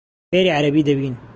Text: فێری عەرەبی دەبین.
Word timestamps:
فێری 0.29 0.51
عەرەبی 0.55 0.85
دەبین. 0.87 1.15